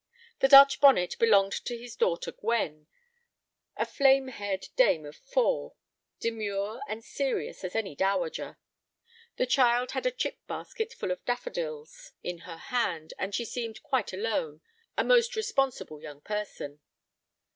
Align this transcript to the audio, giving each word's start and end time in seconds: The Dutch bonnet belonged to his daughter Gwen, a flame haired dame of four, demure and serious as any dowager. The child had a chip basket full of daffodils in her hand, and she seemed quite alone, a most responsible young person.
The 0.39 0.47
Dutch 0.47 0.81
bonnet 0.81 1.15
belonged 1.19 1.51
to 1.65 1.77
his 1.77 1.95
daughter 1.95 2.31
Gwen, 2.31 2.87
a 3.77 3.85
flame 3.85 4.29
haired 4.29 4.65
dame 4.75 5.05
of 5.05 5.15
four, 5.15 5.75
demure 6.19 6.81
and 6.87 7.03
serious 7.03 7.63
as 7.63 7.75
any 7.75 7.93
dowager. 7.95 8.57
The 9.35 9.45
child 9.45 9.91
had 9.91 10.07
a 10.07 10.11
chip 10.11 10.39
basket 10.47 10.91
full 10.91 11.11
of 11.11 11.23
daffodils 11.25 12.13
in 12.23 12.39
her 12.49 12.57
hand, 12.57 13.13
and 13.19 13.35
she 13.35 13.45
seemed 13.45 13.83
quite 13.83 14.11
alone, 14.11 14.61
a 14.97 15.03
most 15.03 15.35
responsible 15.35 16.01
young 16.01 16.21
person. 16.21 16.81